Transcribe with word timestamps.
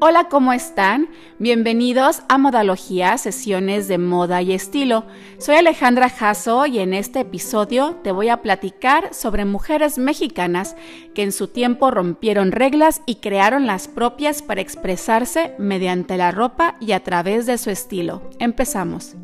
Hola, 0.00 0.28
¿cómo 0.28 0.52
están? 0.52 1.08
Bienvenidos 1.40 2.22
a 2.28 2.38
Modalogía, 2.38 3.18
sesiones 3.18 3.88
de 3.88 3.98
moda 3.98 4.40
y 4.42 4.52
estilo. 4.52 5.04
Soy 5.38 5.56
Alejandra 5.56 6.08
Jasso 6.08 6.66
y 6.66 6.78
en 6.78 6.94
este 6.94 7.18
episodio 7.20 7.96
te 8.04 8.12
voy 8.12 8.28
a 8.28 8.40
platicar 8.40 9.12
sobre 9.12 9.44
mujeres 9.44 9.98
mexicanas 9.98 10.76
que 11.16 11.24
en 11.24 11.32
su 11.32 11.48
tiempo 11.48 11.90
rompieron 11.90 12.52
reglas 12.52 13.02
y 13.06 13.16
crearon 13.16 13.66
las 13.66 13.88
propias 13.88 14.40
para 14.40 14.60
expresarse 14.60 15.56
mediante 15.58 16.16
la 16.16 16.30
ropa 16.30 16.76
y 16.78 16.92
a 16.92 17.02
través 17.02 17.46
de 17.46 17.58
su 17.58 17.70
estilo. 17.70 18.22
Empezamos. 18.38 19.16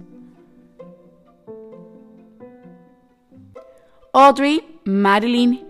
Audrey, 4.13 4.81
Madeline, 4.85 5.65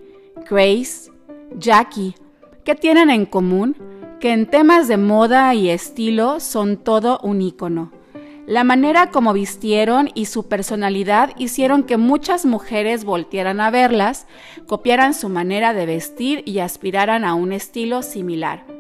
Grace, 0.49 1.11
Jackie, 1.59 2.15
¿qué 2.65 2.75
tienen 2.75 3.11
en 3.11 3.27
común? 3.27 3.77
Que 4.21 4.33
en 4.33 4.47
temas 4.47 4.89
de 4.89 4.97
moda 4.97 5.55
y 5.55 5.71
estilo 5.71 6.41
son 6.41 6.77
todo 6.77 7.19
un 7.23 7.43
ícono. 7.43 7.93
La 8.47 8.63
manera 8.63 9.11
como 9.11 9.33
vistieron 9.33 10.11
y 10.15 10.27
su 10.27 10.49
personalidad 10.49 11.31
hicieron 11.39 11.83
que 11.83 11.97
muchas 11.97 12.45
mujeres 12.45 13.05
voltieran 13.05 13.61
a 13.61 13.71
verlas, 13.71 14.27
copiaran 14.67 15.15
su 15.15 15.31
manera 15.31 15.73
de 15.73 15.87
vestir 15.87 16.43
y 16.45 16.59
aspiraran 16.59 17.25
a 17.25 17.35
un 17.35 17.53
estilo 17.53 18.03
similar. 18.03 18.74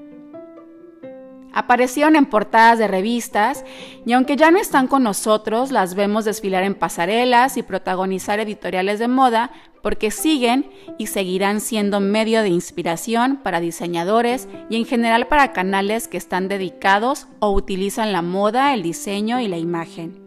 Aparecieron 1.54 2.16
en 2.16 2.26
portadas 2.26 2.80
de 2.80 2.88
revistas 2.88 3.64
y 4.04 4.12
aunque 4.12 4.34
ya 4.34 4.50
no 4.50 4.58
están 4.58 4.88
con 4.88 5.04
nosotros, 5.04 5.70
las 5.70 5.94
vemos 5.94 6.24
desfilar 6.24 6.64
en 6.64 6.74
pasarelas 6.74 7.56
y 7.56 7.62
protagonizar 7.62 8.40
editoriales 8.40 8.98
de 8.98 9.06
moda 9.06 9.52
porque 9.80 10.10
siguen 10.10 10.68
y 10.98 11.06
seguirán 11.06 11.60
siendo 11.60 12.00
medio 12.00 12.42
de 12.42 12.48
inspiración 12.48 13.36
para 13.36 13.60
diseñadores 13.60 14.48
y 14.68 14.76
en 14.76 14.84
general 14.84 15.28
para 15.28 15.52
canales 15.52 16.08
que 16.08 16.16
están 16.16 16.48
dedicados 16.48 17.28
o 17.38 17.52
utilizan 17.52 18.10
la 18.12 18.22
moda, 18.22 18.74
el 18.74 18.82
diseño 18.82 19.38
y 19.38 19.46
la 19.46 19.58
imagen. 19.58 20.24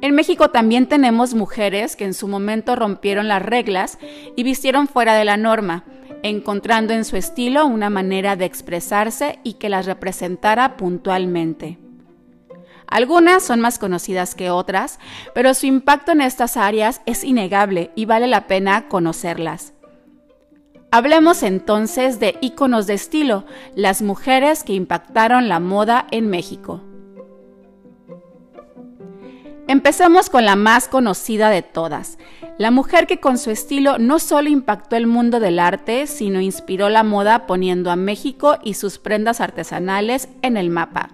En 0.00 0.14
México 0.14 0.50
también 0.50 0.86
tenemos 0.86 1.34
mujeres 1.34 1.96
que 1.96 2.04
en 2.04 2.14
su 2.14 2.28
momento 2.28 2.76
rompieron 2.76 3.28
las 3.28 3.42
reglas 3.42 3.98
y 4.36 4.42
vistieron 4.42 4.88
fuera 4.88 5.14
de 5.14 5.24
la 5.24 5.36
norma, 5.36 5.84
encontrando 6.22 6.92
en 6.92 7.04
su 7.04 7.16
estilo 7.16 7.66
una 7.66 7.90
manera 7.90 8.36
de 8.36 8.44
expresarse 8.44 9.38
y 9.42 9.54
que 9.54 9.68
las 9.68 9.86
representara 9.86 10.76
puntualmente. 10.76 11.78
Algunas 12.86 13.42
son 13.42 13.60
más 13.60 13.78
conocidas 13.78 14.34
que 14.34 14.50
otras, 14.50 14.98
pero 15.34 15.54
su 15.54 15.66
impacto 15.66 16.12
en 16.12 16.20
estas 16.20 16.56
áreas 16.56 17.00
es 17.06 17.24
innegable 17.24 17.90
y 17.94 18.04
vale 18.04 18.26
la 18.26 18.46
pena 18.46 18.88
conocerlas. 18.88 19.72
Hablemos 20.90 21.42
entonces 21.42 22.20
de 22.20 22.36
íconos 22.42 22.86
de 22.86 22.92
estilo, 22.92 23.46
las 23.74 24.02
mujeres 24.02 24.62
que 24.62 24.74
impactaron 24.74 25.48
la 25.48 25.58
moda 25.58 26.06
en 26.10 26.28
México. 26.28 26.82
Empezamos 29.68 30.28
con 30.28 30.44
la 30.44 30.54
más 30.54 30.88
conocida 30.88 31.48
de 31.48 31.62
todas, 31.62 32.18
la 32.58 32.70
mujer 32.70 33.06
que 33.06 33.18
con 33.18 33.38
su 33.38 33.50
estilo 33.50 33.98
no 33.98 34.18
solo 34.18 34.48
impactó 34.48 34.96
el 34.96 35.06
mundo 35.06 35.40
del 35.40 35.58
arte, 35.58 36.06
sino 36.06 36.40
inspiró 36.40 36.90
la 36.90 37.02
moda 37.02 37.46
poniendo 37.46 37.90
a 37.90 37.96
México 37.96 38.58
y 38.62 38.74
sus 38.74 38.98
prendas 38.98 39.40
artesanales 39.40 40.28
en 40.42 40.56
el 40.56 40.68
mapa, 40.68 41.10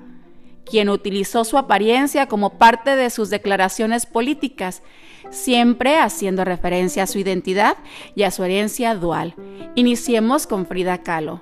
quien 0.65 0.89
utilizó 0.89 1.45
su 1.45 1.57
apariencia 1.57 2.27
como 2.27 2.59
parte 2.59 2.97
de 2.97 3.11
sus 3.11 3.31
declaraciones 3.31 4.05
políticas, 4.05 4.83
siempre 5.31 5.99
haciendo 5.99 6.45
referencia 6.45 7.05
a 7.05 7.07
su 7.07 7.19
identidad 7.19 7.77
y 8.15 8.25
a 8.25 8.31
su 8.31 8.43
herencia 8.43 8.95
dual. 8.95 9.35
Iniciemos 9.75 10.47
con 10.47 10.67
Frida 10.67 10.99
Kahlo. 10.99 11.41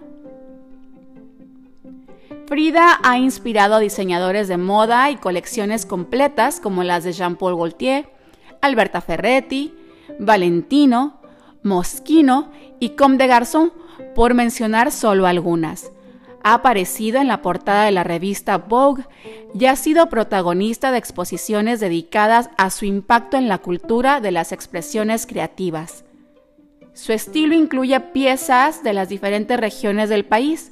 Frida 2.47 3.00
ha 3.03 3.19
inspirado 3.19 3.75
a 3.75 3.81
diseñadores 3.81 4.47
de 4.47 4.56
moda 4.56 5.10
y 5.10 5.16
colecciones 5.16 5.84
completas 5.84 6.60
como 6.60 6.84
las 6.84 7.03
de 7.03 7.12
Jean-Paul 7.12 7.56
Gaultier, 7.56 8.09
Alberta 8.60 9.00
Ferretti, 9.00 9.75
Valentino, 10.19 11.21
Moschino 11.62 12.50
y 12.78 12.91
Comme 12.91 13.16
de 13.16 13.27
Garçon, 13.27 13.72
por 14.15 14.34
mencionar 14.34 14.93
solo 14.93 15.27
algunas. 15.27 15.91
Ha 16.43 16.54
aparecido 16.54 17.21
en 17.21 17.28
la 17.28 17.43
portada 17.43 17.84
de 17.84 17.91
la 17.91 18.04
revista 18.04 18.59
Vogue 18.59 19.05
y 19.53 19.66
ha 19.66 19.75
sido 19.75 20.09
protagonista 20.09 20.93
de 20.93 20.99
exposiciones 20.99 21.81
dedicadas 21.81 22.50
a 22.56 22.71
su 22.71 22.84
impacto 22.84 23.37
en 23.37 23.49
la 23.49 23.59
cultura 23.59 24.21
de 24.21 24.31
las 24.31 24.53
expresiones 24.53 25.26
creativas. 25.26 26.05
Su 26.93 27.12
estilo 27.12 27.55
incluye 27.55 27.99
piezas 28.00 28.82
de 28.82 28.93
las 28.93 29.09
diferentes 29.09 29.59
regiones 29.59 30.09
del 30.09 30.25
país, 30.25 30.71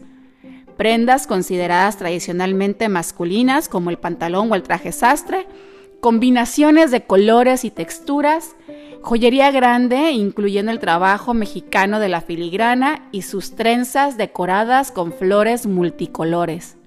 prendas 0.76 1.26
consideradas 1.26 1.96
tradicionalmente 1.96 2.88
masculinas 2.88 3.68
como 3.68 3.90
el 3.90 3.98
pantalón 3.98 4.50
o 4.50 4.54
el 4.54 4.62
traje 4.62 4.92
sastre, 4.92 5.46
combinaciones 6.00 6.90
de 6.90 7.04
colores 7.04 7.64
y 7.64 7.70
texturas, 7.70 8.54
joyería 9.04 9.50
grande 9.50 10.12
incluyendo 10.12 10.72
el 10.72 10.78
trabajo 10.78 11.34
mexicano 11.34 12.00
de 12.00 12.08
la 12.08 12.22
filigrana 12.22 13.06
y 13.12 13.20
sus 13.20 13.54
trenzas 13.54 14.16
decoradas 14.16 14.90
con 14.90 15.12
flores 15.12 15.66
multicolores. 15.66 16.78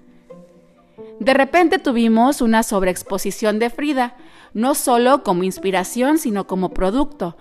De 1.20 1.32
repente 1.32 1.78
tuvimos 1.78 2.40
una 2.40 2.64
sobreexposición 2.64 3.60
de 3.60 3.70
Frida, 3.70 4.16
no 4.52 4.74
solo 4.74 5.22
como 5.22 5.44
inspiración, 5.44 6.18
sino 6.18 6.48
como 6.48 6.70
producto. 6.70 7.36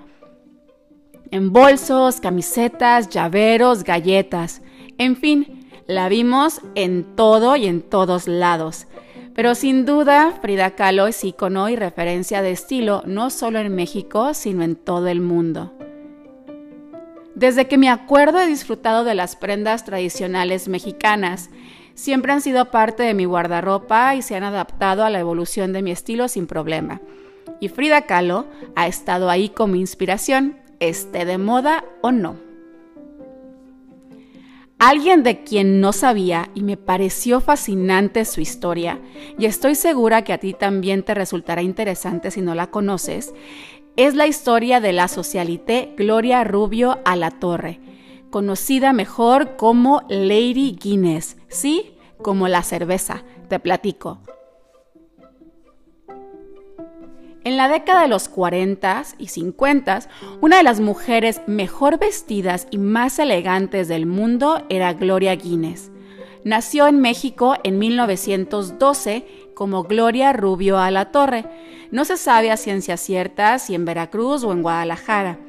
En 1.31 1.51
bolsos, 1.51 2.19
camisetas, 2.21 3.09
llaveros, 3.09 3.83
galletas, 3.83 4.61
en 4.99 5.15
fin, 5.15 5.71
la 5.87 6.07
vimos 6.07 6.61
en 6.75 7.15
todo 7.15 7.55
y 7.55 7.65
en 7.65 7.81
todos 7.81 8.27
lados. 8.27 8.85
Pero 9.37 9.53
sin 9.53 9.85
duda, 9.85 10.33
Frida 10.41 10.71
Kahlo 10.71 11.05
es 11.05 11.23
icono 11.23 11.69
y 11.69 11.75
referencia 11.75 12.41
de 12.41 12.49
estilo 12.49 13.03
no 13.05 13.29
solo 13.29 13.59
en 13.59 13.75
México, 13.75 14.33
sino 14.33 14.63
en 14.63 14.75
todo 14.75 15.09
el 15.09 15.21
mundo. 15.21 15.71
Desde 17.35 17.67
que 17.67 17.77
me 17.77 17.87
acuerdo 17.87 18.41
he 18.41 18.47
disfrutado 18.47 19.03
de 19.03 19.13
las 19.13 19.35
prendas 19.35 19.85
tradicionales 19.85 20.67
mexicanas. 20.67 21.51
Siempre 21.93 22.31
han 22.31 22.41
sido 22.41 22.71
parte 22.71 23.03
de 23.03 23.13
mi 23.13 23.25
guardarropa 23.25 24.15
y 24.15 24.23
se 24.23 24.35
han 24.35 24.43
adaptado 24.43 25.05
a 25.05 25.11
la 25.11 25.19
evolución 25.19 25.71
de 25.71 25.83
mi 25.83 25.91
estilo 25.91 26.29
sin 26.29 26.47
problema. 26.47 26.99
Y 27.59 27.67
Frida 27.67 28.07
Kahlo 28.07 28.47
ha 28.75 28.87
estado 28.87 29.29
ahí 29.29 29.49
como 29.49 29.75
inspiración, 29.75 30.57
esté 30.79 31.25
de 31.25 31.37
moda 31.37 31.85
o 32.01 32.11
no. 32.11 32.46
Alguien 34.79 35.23
de 35.23 35.43
quien 35.43 35.81
no 35.81 35.91
sabía 35.91 36.51
y 36.53 36.61
me 36.61 36.77
pareció 36.77 37.41
fascinante 37.41 38.25
su 38.25 38.41
historia, 38.41 39.01
y 39.39 39.45
estoy 39.45 39.73
segura 39.73 40.23
que 40.23 40.33
a 40.33 40.37
ti 40.37 40.53
también 40.53 41.01
te 41.01 41.15
resultará 41.15 41.63
interesante 41.63 42.29
si 42.29 42.41
no 42.41 42.53
la 42.53 42.67
conoces, 42.67 43.33
es 43.95 44.13
la 44.13 44.27
historia 44.27 44.79
de 44.79 44.93
la 44.93 45.07
socialité 45.07 45.95
Gloria 45.97 46.43
Rubio 46.43 46.99
a 47.05 47.15
la 47.15 47.31
Torre, 47.31 47.79
conocida 48.29 48.93
mejor 48.93 49.55
como 49.55 50.03
Lady 50.09 50.77
Guinness, 50.79 51.37
¿sí? 51.47 51.97
Como 52.21 52.47
la 52.47 52.61
cerveza, 52.61 53.23
te 53.49 53.59
platico. 53.59 54.19
En 57.47 57.55
la 57.55 57.69
década 57.69 58.01
de 58.01 58.07
los 58.09 58.27
40 58.27 59.03
y 59.19 59.29
50, 59.29 60.09
una 60.41 60.57
de 60.57 60.63
las 60.63 60.81
mujeres 60.81 61.39
mejor 61.47 61.97
vestidas 61.97 62.67
y 62.71 62.77
más 62.77 63.19
elegantes 63.19 63.87
del 63.87 64.05
mundo 64.05 64.65
era 64.67 64.91
Gloria 64.91 65.33
Guinness. 65.33 65.89
Nació 66.43 66.87
en 66.87 66.99
México 66.99 67.55
en 67.63 67.79
1912 67.79 69.25
como 69.53 69.83
Gloria 69.83 70.33
Rubio 70.33 70.77
a 70.77 70.91
la 70.91 71.13
Torre. 71.13 71.45
No 71.89 72.03
se 72.03 72.17
sabe 72.17 72.51
a 72.51 72.57
ciencia 72.57 72.97
cierta 72.97 73.59
si 73.59 73.75
en 73.75 73.85
Veracruz 73.85 74.43
o 74.43 74.51
en 74.51 74.61
Guadalajara. 74.61 75.39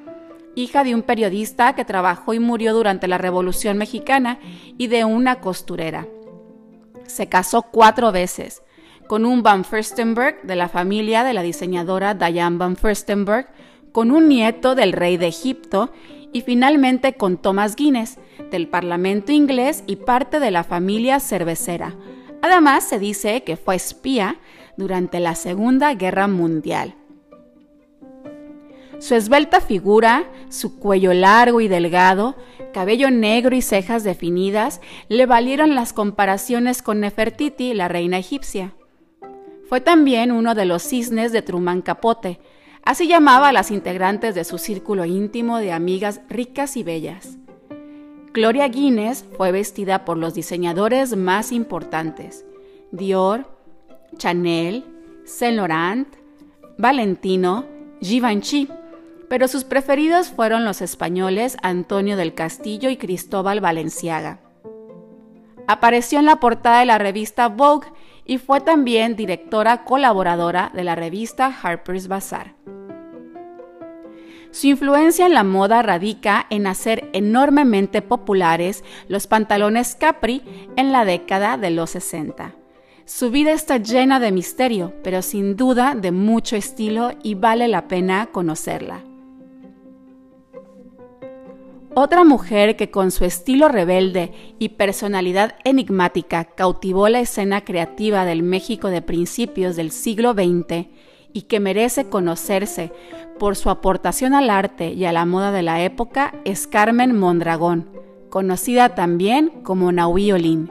Hija 0.55 0.85
de 0.85 0.95
un 0.95 1.03
periodista 1.03 1.75
que 1.75 1.85
trabajó 1.85 2.33
y 2.33 2.39
murió 2.39 2.75
durante 2.75 3.09
la 3.09 3.19
Revolución 3.19 3.77
Mexicana 3.77 4.39
y 4.79 4.87
de 4.87 5.05
una 5.05 5.41
costurera. 5.41 6.07
Se 7.09 7.29
casó 7.29 7.63
cuatro 7.63 8.13
veces 8.13 8.63
con 9.09 9.25
un 9.25 9.43
Van 9.43 9.65
Furstenberg 9.65 10.43
de 10.43 10.55
la 10.55 10.69
familia 10.69 11.25
de 11.25 11.33
la 11.33 11.43
diseñadora 11.43 12.15
Diane 12.15 12.59
Van 12.59 12.77
Furstenberg, 12.77 13.49
con 13.91 14.11
un 14.11 14.29
nieto 14.29 14.75
del 14.75 14.93
rey 14.93 15.17
de 15.17 15.27
Egipto 15.27 15.91
y 16.33 16.43
finalmente 16.43 17.15
con 17.15 17.39
Thomas 17.39 17.75
Guinness, 17.75 18.19
del 18.51 18.69
Parlamento 18.69 19.33
inglés 19.33 19.83
y 19.87 19.97
parte 19.97 20.41
de 20.41 20.51
la 20.51 20.63
familia 20.63 21.21
cervecera. 21.21 21.97
Además, 22.43 22.85
se 22.85 22.99
dice 22.99 23.43
que 23.43 23.57
fue 23.57 23.75
espía 23.75 24.37
durante 24.77 25.21
la 25.21 25.35
Segunda 25.35 25.95
Guerra 25.95 26.29
Mundial. 26.29 26.95
Su 29.01 29.15
esbelta 29.15 29.61
figura, 29.61 30.25
su 30.49 30.79
cuello 30.79 31.15
largo 31.15 31.61
y 31.61 31.69
delgado, 31.69 32.37
cabello 32.73 33.11
negro 33.11 33.57
y 33.57 33.63
cejas 33.63 34.05
definidas 34.05 34.81
le 35.09 35.25
valieron 35.25 35.75
las 35.75 35.93
comparaciones 35.93 36.83
con 36.83 37.01
Nefertiti, 37.01 37.75
la 37.75 37.89
reina 37.89 38.19
egipcia. 38.19 38.75
Fue 39.69 39.83
también 39.83 40.33
uno 40.33 40.55
de 40.55 40.65
los 40.65 40.83
cisnes 40.83 41.31
de 41.31 41.43
Truman 41.43 41.83
Capote, 41.83 42.41
así 42.85 43.07
llamaba 43.07 43.49
a 43.49 43.53
las 43.53 43.71
integrantes 43.71 44.35
de 44.35 44.45
su 44.45 44.57
círculo 44.57 45.05
íntimo 45.05 45.59
de 45.59 45.73
amigas 45.73 46.23
ricas 46.31 46.79
y 46.79 46.83
bellas. 46.83 47.37
Gloria 48.33 48.67
Guinness 48.69 49.27
fue 49.37 49.53
vestida 49.53 50.07
por 50.07 50.17
los 50.17 50.33
diseñadores 50.33 51.17
más 51.17 51.53
importantes, 51.53 52.47
Dior, 52.93 53.47
Chanel, 54.17 54.87
Saint 55.27 55.59
Laurent, 55.59 56.09
Valentino, 56.79 57.67
Givenchy, 58.01 58.69
pero 59.29 59.49
sus 59.49 59.65
preferidos 59.65 60.29
fueron 60.29 60.65
los 60.65 60.81
españoles 60.81 61.59
Antonio 61.63 62.17
del 62.17 62.33
Castillo 62.33 62.89
y 62.89 62.97
Cristóbal 62.97 63.61
Valenciaga. 63.61 64.41
Apareció 65.67 66.21
en 66.21 66.25
la 66.25 66.41
portada 66.41 66.81
de 66.81 66.87
la 66.87 66.97
revista 66.97 67.49
Vogue 67.49 67.89
y 68.29 68.39
fue 68.39 68.61
también 68.61 69.17
directora 69.17 69.83
colaboradora 69.85 70.71
de 70.73 70.85
la 70.85 70.95
revista 70.95 71.53
Harper's 71.61 72.07
Bazaar. 72.07 72.55
Su 74.51 74.69
influencia 74.69 75.27
en 75.27 75.35
la 75.35 75.45
moda 75.45 75.83
radica 75.83 76.47
en 76.51 76.67
hacer 76.67 77.09
enormemente 77.13 78.03
populares 78.03 78.85
los 79.09 79.27
pantalones 79.27 79.95
capri 79.95 80.43
en 80.77 80.93
la 80.93 81.05
década 81.05 81.57
de 81.57 81.71
los 81.71 81.91
60. 81.91 82.55
Su 83.05 83.31
vida 83.31 83.53
está 83.53 83.79
llena 83.79 84.21
de 84.21 84.31
misterio, 84.31 84.93
pero 85.03 85.23
sin 85.23 85.57
duda 85.57 85.95
de 85.95 86.13
mucho 86.13 86.57
estilo 86.57 87.13
y 87.23 87.35
vale 87.35 87.67
la 87.67 87.89
pena 87.89 88.27
conocerla. 88.27 89.03
Otra 91.95 92.23
mujer 92.25 92.77
que 92.77 92.91
con 92.91 93.11
su 93.11 93.25
estilo 93.25 93.69
rebelde 93.69 94.33
y 94.59 94.71
personalidad 94.71 95.57
enigmática 95.65 96.45
cautivó 96.45 97.09
la 97.09 97.21
escena 97.21 97.65
creativa 97.65 98.25
del 98.25 98.43
México 98.43 98.89
de 98.89 99.03
principios 99.03 99.75
del 99.75 99.91
siglo 99.91 100.33
XX 100.33 100.87
y 101.33 101.43
que 101.43 101.61
merece 101.61 102.09
conocerse 102.09 102.93
por 103.39 103.57
su 103.57 103.71
aportación 103.71 104.35
al 104.35 104.51
arte 104.51 104.93
y 104.93 105.05
a 105.07 105.13
la 105.13 105.25
moda 105.25 105.51
de 105.51 105.63
la 105.63 105.83
época 105.83 106.35
es 106.45 106.67
Carmen 106.67 107.19
Mondragón, 107.19 107.89
conocida 108.29 108.95
también 108.95 109.49
como 109.63 109.91
Naui. 109.93 110.69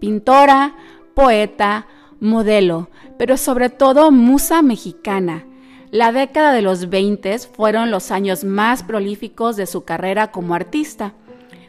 Pintora, 0.00 0.76
poeta, 1.14 1.86
modelo, 2.20 2.88
pero 3.18 3.36
sobre 3.36 3.70
todo 3.70 4.10
musa 4.10 4.62
mexicana. 4.62 5.46
La 5.90 6.12
década 6.12 6.52
de 6.52 6.62
los 6.62 6.88
20 6.90 7.38
fueron 7.38 7.90
los 7.90 8.10
años 8.10 8.44
más 8.44 8.82
prolíficos 8.82 9.56
de 9.56 9.66
su 9.66 9.84
carrera 9.84 10.30
como 10.30 10.54
artista 10.54 11.14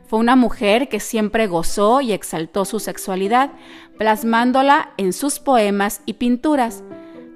fue 0.08 0.20
una 0.20 0.38
mujer 0.38 0.88
que 0.88 1.02
siempre 1.02 1.48
gozó 1.48 2.00
y 2.00 2.14
exaltó 2.14 2.64
su 2.64 2.80
sexualidad, 2.80 3.52
plasmándola 3.98 4.92
en 4.96 5.12
sus 5.12 5.40
poemas 5.40 6.02
y 6.06 6.14
pinturas, 6.14 6.82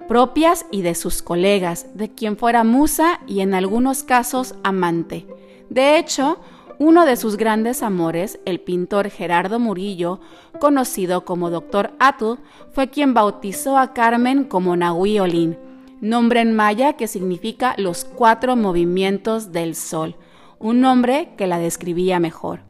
propias 0.07 0.65
y 0.71 0.81
de 0.81 0.95
sus 0.95 1.21
colegas, 1.21 1.87
de 1.95 2.09
quien 2.09 2.37
fuera 2.37 2.63
musa 2.63 3.19
y 3.27 3.41
en 3.41 3.53
algunos 3.53 4.03
casos 4.03 4.55
amante. 4.63 5.27
De 5.69 5.97
hecho, 5.97 6.39
uno 6.79 7.05
de 7.05 7.17
sus 7.17 7.35
grandes 7.35 7.83
amores, 7.83 8.39
el 8.45 8.61
pintor 8.61 9.09
Gerardo 9.09 9.59
Murillo, 9.59 10.21
conocido 10.61 11.25
como 11.25 11.49
Dr. 11.49 11.91
Atu, 11.99 12.39
fue 12.71 12.89
quien 12.89 13.13
bautizó 13.13 13.77
a 13.77 13.93
Carmen 13.93 14.45
como 14.45 14.77
Nahui 14.77 15.19
Olin, 15.19 15.57
nombre 16.01 16.41
en 16.41 16.53
maya 16.53 16.93
que 16.93 17.07
significa 17.07 17.75
los 17.77 18.03
cuatro 18.03 18.55
movimientos 18.55 19.51
del 19.51 19.75
sol 19.75 20.17
un 20.61 20.79
nombre 20.79 21.29
que 21.37 21.47
la 21.47 21.57
describía 21.57 22.19
mejor. 22.19 22.61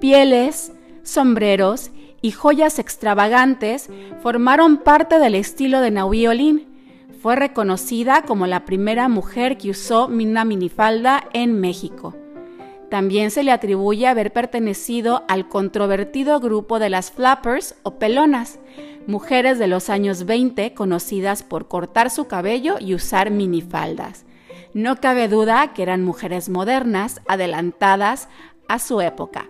Pieles, 0.00 0.72
sombreros 1.02 1.90
y 2.20 2.32
joyas 2.32 2.78
extravagantes 2.78 3.88
formaron 4.20 4.78
parte 4.78 5.18
del 5.18 5.34
estilo 5.36 5.80
de 5.80 5.92
Naui 5.92 6.26
Olin. 6.26 6.66
Fue 7.22 7.36
reconocida 7.36 8.22
como 8.22 8.46
la 8.46 8.64
primera 8.64 9.08
mujer 9.08 9.56
que 9.58 9.70
usó 9.70 10.06
una 10.06 10.44
minifalda 10.44 11.28
en 11.32 11.60
México. 11.60 12.14
También 12.90 13.30
se 13.30 13.42
le 13.42 13.50
atribuye 13.50 14.06
haber 14.06 14.32
pertenecido 14.32 15.24
al 15.28 15.48
controvertido 15.48 16.38
grupo 16.38 16.78
de 16.78 16.90
las 16.90 17.10
flappers 17.10 17.74
o 17.82 17.98
pelonas, 17.98 18.60
mujeres 19.06 19.58
de 19.58 19.66
los 19.66 19.90
años 19.90 20.24
20 20.24 20.72
conocidas 20.74 21.42
por 21.42 21.66
cortar 21.66 22.10
su 22.10 22.26
cabello 22.26 22.76
y 22.78 22.94
usar 22.94 23.30
minifaldas. 23.30 24.24
No 24.72 24.96
cabe 25.00 25.26
duda 25.26 25.72
que 25.72 25.82
eran 25.82 26.04
mujeres 26.04 26.48
modernas, 26.48 27.20
adelantadas 27.26 28.28
a 28.68 28.78
su 28.78 29.00
época. 29.00 29.46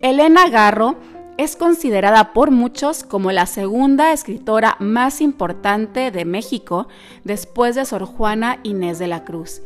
Elena 0.00 0.48
Garro 0.48 0.96
es 1.38 1.56
considerada 1.56 2.32
por 2.32 2.50
muchos 2.50 3.04
como 3.04 3.32
la 3.32 3.46
segunda 3.46 4.12
escritora 4.12 4.76
más 4.80 5.20
importante 5.20 6.10
de 6.10 6.24
México 6.24 6.88
después 7.24 7.76
de 7.76 7.84
Sor 7.84 8.04
Juana 8.04 8.58
Inés 8.62 8.98
de 8.98 9.06
la 9.06 9.24
Cruz. 9.24 9.62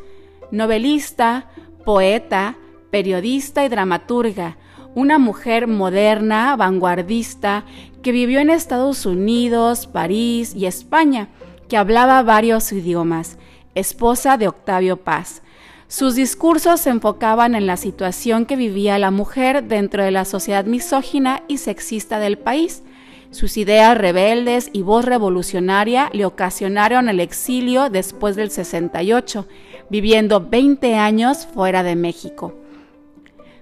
Novelista, 0.51 1.49
poeta, 1.85 2.57
periodista 2.91 3.65
y 3.65 3.69
dramaturga, 3.69 4.57
una 4.95 5.19
mujer 5.19 5.67
moderna, 5.67 6.57
vanguardista, 6.57 7.65
que 8.03 8.13
vivió 8.13 8.41
en 8.41 8.51
Estados 8.51 9.05
Unidos, 9.07 9.87
París 9.87 10.55
y 10.55 10.67
España 10.67 11.29
que 11.69 11.77
hablaba 11.77 12.23
varios 12.23 12.73
idiomas, 12.73 13.39
esposa 13.75 14.37
de 14.37 14.49
Octavio 14.49 14.99
Paz. 14.99 15.43
Sus 15.89 16.15
discursos 16.15 16.81
se 16.81 16.91
enfocaban 16.91 17.55
en 17.55 17.67
la 17.67 17.77
situación 17.77 18.47
que 18.47 18.57
vivía 18.57 18.99
la 18.99 19.11
mujer 19.11 19.65
dentro 19.65 20.03
de 20.03 20.11
la 20.11 20.25
sociedad 20.25 20.65
misógina 20.65 21.43
y 21.49 21.59
sexista 21.59 22.19
del 22.19 22.39
país. 22.39 22.83
Sus 23.31 23.57
ideas 23.57 23.97
rebeldes 23.99 24.71
y 24.73 24.83
voz 24.83 25.05
revolucionaria 25.05 26.11
le 26.13 26.25
ocasionaron 26.25 27.09
el 27.09 27.21
exilio 27.21 27.91
después 27.91 28.35
del 28.37 28.51
68, 28.51 29.47
viviendo 29.91 30.41
20 30.41 30.97
años 30.97 31.47
fuera 31.47 31.83
de 31.83 31.97
México. 31.97 32.55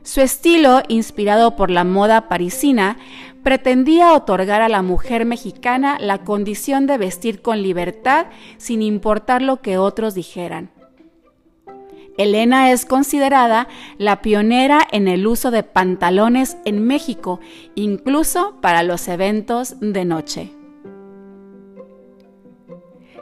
Su 0.02 0.20
estilo, 0.20 0.82
inspirado 0.88 1.56
por 1.56 1.70
la 1.70 1.84
moda 1.84 2.28
parisina, 2.28 2.98
pretendía 3.42 4.12
otorgar 4.12 4.62
a 4.62 4.68
la 4.68 4.82
mujer 4.82 5.24
mexicana 5.24 5.98
la 6.00 6.18
condición 6.18 6.86
de 6.86 6.98
vestir 6.98 7.42
con 7.42 7.62
libertad 7.62 8.26
sin 8.58 8.82
importar 8.82 9.42
lo 9.42 9.60
que 9.60 9.78
otros 9.78 10.14
dijeran. 10.14 10.70
Elena 12.16 12.70
es 12.70 12.86
considerada 12.86 13.66
la 13.98 14.22
pionera 14.22 14.86
en 14.92 15.08
el 15.08 15.26
uso 15.26 15.50
de 15.50 15.62
pantalones 15.62 16.56
en 16.64 16.86
México, 16.86 17.40
incluso 17.74 18.56
para 18.60 18.82
los 18.82 19.08
eventos 19.08 19.76
de 19.80 20.04
noche. 20.04 20.52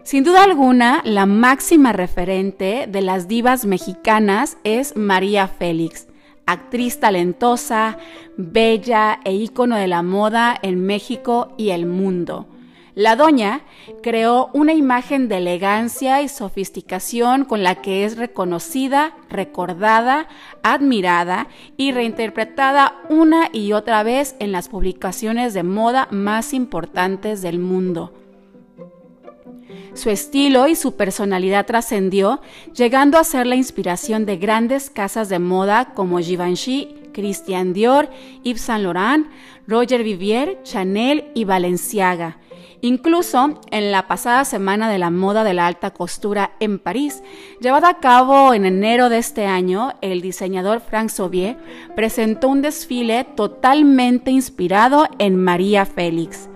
Sin 0.05 0.25
duda 0.25 0.43
alguna, 0.43 1.01
la 1.05 1.27
máxima 1.27 1.93
referente 1.93 2.87
de 2.89 3.03
las 3.03 3.29
divas 3.29 3.65
mexicanas 3.65 4.59
es 4.65 4.97
María 4.97 5.47
Félix, 5.47 6.09
actriz 6.45 6.99
talentosa, 6.99 7.99
bella 8.37 9.21
e 9.25 9.33
ícono 9.33 9.77
de 9.77 9.87
la 9.87 10.03
moda 10.03 10.59
en 10.61 10.85
México 10.85 11.55
y 11.57 11.71
el 11.71 11.87
mundo. 11.87 12.49
La 12.97 13.15
doña 13.15 13.63
creó 14.03 14.51
una 14.53 14.75
imagen 14.75 15.29
de 15.29 15.39
elegancia 15.39 16.21
y 16.21 16.29
sofisticación 16.29 17.45
con 17.45 17.63
la 17.63 17.77
que 17.77 18.05
es 18.05 18.17
reconocida, 18.17 19.15
recordada, 19.31 20.27
admirada 20.65 21.47
y 21.77 21.93
reinterpretada 21.93 23.01
una 23.09 23.51
y 23.53 23.73
otra 23.73 24.03
vez 24.03 24.35
en 24.41 24.51
las 24.51 24.69
publicaciones 24.69 25.55
de 25.55 25.63
moda 25.63 26.09
más 26.11 26.53
importantes 26.53 27.41
del 27.41 27.61
mundo. 27.61 28.13
Su 29.95 30.11
estilo 30.11 30.69
y 30.69 30.75
su 30.75 30.97
personalidad 30.97 31.67
trascendió, 31.67 32.41
llegando 32.75 33.19
a 33.19 33.25
ser 33.25 33.47
la 33.47 33.57
inspiración 33.57 34.25
de 34.27 34.37
grandes 34.37 34.91
casas 34.91 35.29
de 35.29 35.39
moda 35.39 35.93
como 35.95 36.19
Givenchy, 36.19 36.95
Christian 37.13 37.73
Dior, 37.73 38.09
Yves 38.43 38.63
Saint 38.63 38.85
Laurent, 38.85 39.27
Roger 39.67 40.03
Vivier, 40.03 40.63
Chanel 40.63 41.31
y 41.35 41.45
Balenciaga. 41.45 42.39
Incluso 42.85 43.61
en 43.71 43.93
la 43.93 44.09
pasada 44.09 44.45
semana 44.45 44.91
de 44.91 44.99
la 44.99 45.11
moda 45.11 45.45
de 45.45 45.55
la 45.55 45.69
alta 45.69 45.93
costura 45.93 46.53
en 46.59 46.81
París, 46.81 47.23
llevada 47.61 47.89
a 47.89 48.01
cabo 48.01 48.55
en 48.55 48.65
enero 48.65 49.09
de 49.09 49.19
este 49.19 49.47
año, 49.47 49.93
el 50.01 50.21
diseñador 50.21 50.81
Frank 50.81 51.09
Sobier 51.11 51.57
presentó 51.95 52.49
un 52.49 52.61
desfile 52.61 53.23
totalmente 53.37 54.33
inspirado 54.33 55.07
en 55.21 55.37
María 55.37 55.87
Félix. 55.87 56.49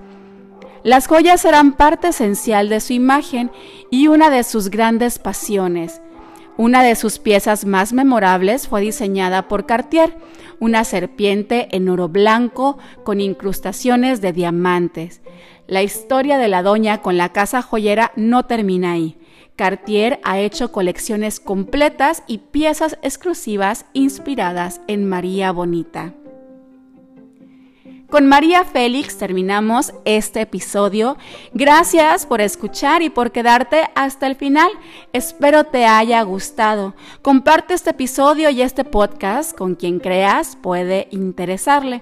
Las 0.86 1.08
joyas 1.08 1.44
eran 1.44 1.72
parte 1.72 2.06
esencial 2.06 2.68
de 2.68 2.78
su 2.78 2.92
imagen 2.92 3.50
y 3.90 4.06
una 4.06 4.30
de 4.30 4.44
sus 4.44 4.70
grandes 4.70 5.18
pasiones. 5.18 6.00
Una 6.56 6.84
de 6.84 6.94
sus 6.94 7.18
piezas 7.18 7.64
más 7.64 7.92
memorables 7.92 8.68
fue 8.68 8.82
diseñada 8.82 9.48
por 9.48 9.66
Cartier, 9.66 10.16
una 10.60 10.84
serpiente 10.84 11.66
en 11.72 11.88
oro 11.88 12.08
blanco 12.08 12.78
con 13.02 13.20
incrustaciones 13.20 14.20
de 14.20 14.32
diamantes. 14.32 15.22
La 15.66 15.82
historia 15.82 16.38
de 16.38 16.46
la 16.46 16.62
doña 16.62 17.02
con 17.02 17.16
la 17.16 17.32
casa 17.32 17.62
joyera 17.62 18.12
no 18.14 18.44
termina 18.44 18.92
ahí. 18.92 19.18
Cartier 19.56 20.20
ha 20.22 20.38
hecho 20.38 20.70
colecciones 20.70 21.40
completas 21.40 22.22
y 22.28 22.38
piezas 22.38 22.96
exclusivas 23.02 23.86
inspiradas 23.92 24.80
en 24.86 25.04
María 25.04 25.50
Bonita. 25.50 26.14
Con 28.16 28.24
María 28.28 28.64
Félix 28.64 29.18
terminamos 29.18 29.92
este 30.06 30.40
episodio. 30.40 31.18
Gracias 31.52 32.24
por 32.24 32.40
escuchar 32.40 33.02
y 33.02 33.10
por 33.10 33.30
quedarte 33.30 33.90
hasta 33.94 34.26
el 34.26 34.36
final. 34.36 34.70
Espero 35.12 35.64
te 35.64 35.84
haya 35.84 36.22
gustado. 36.22 36.94
Comparte 37.20 37.74
este 37.74 37.90
episodio 37.90 38.48
y 38.48 38.62
este 38.62 38.84
podcast 38.84 39.54
con 39.54 39.74
quien 39.74 40.00
creas 40.00 40.56
puede 40.56 41.08
interesarle. 41.10 42.00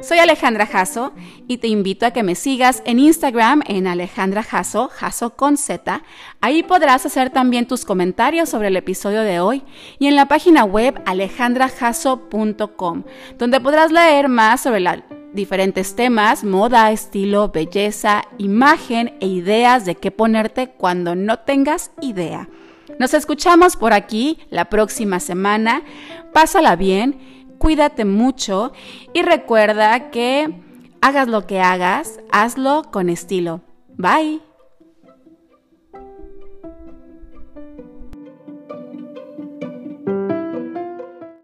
Soy 0.00 0.18
Alejandra 0.18 0.66
Jasso 0.66 1.14
y 1.48 1.56
te 1.56 1.68
invito 1.68 2.04
a 2.04 2.10
que 2.10 2.22
me 2.22 2.34
sigas 2.34 2.82
en 2.84 2.98
Instagram 2.98 3.62
en 3.66 3.86
Alejandra 3.86 4.42
Jasso, 4.42 4.90
Jasso 4.92 5.34
con 5.34 5.56
Z. 5.56 6.02
Ahí 6.42 6.62
podrás 6.62 7.06
hacer 7.06 7.30
también 7.30 7.66
tus 7.66 7.86
comentarios 7.86 8.50
sobre 8.50 8.68
el 8.68 8.76
episodio 8.76 9.22
de 9.22 9.40
hoy 9.40 9.62
y 9.98 10.08
en 10.08 10.16
la 10.16 10.28
página 10.28 10.64
web 10.64 11.00
alejandrajasso.com, 11.06 13.04
donde 13.38 13.60
podrás 13.62 13.90
leer 13.92 14.28
más 14.28 14.60
sobre 14.60 14.80
la 14.80 15.02
diferentes 15.34 15.96
temas, 15.96 16.44
moda, 16.44 16.90
estilo, 16.92 17.48
belleza, 17.48 18.22
imagen 18.38 19.16
e 19.20 19.26
ideas 19.26 19.84
de 19.84 19.96
qué 19.96 20.10
ponerte 20.10 20.68
cuando 20.70 21.14
no 21.14 21.40
tengas 21.40 21.90
idea. 22.00 22.48
Nos 22.98 23.14
escuchamos 23.14 23.76
por 23.76 23.92
aquí 23.92 24.38
la 24.50 24.66
próxima 24.66 25.20
semana. 25.20 25.82
Pásala 26.32 26.76
bien, 26.76 27.56
cuídate 27.58 28.04
mucho 28.04 28.72
y 29.12 29.22
recuerda 29.22 30.10
que 30.10 30.54
hagas 31.00 31.28
lo 31.28 31.46
que 31.46 31.60
hagas, 31.60 32.20
hazlo 32.30 32.84
con 32.90 33.10
estilo. 33.10 33.60
Bye. 33.96 34.53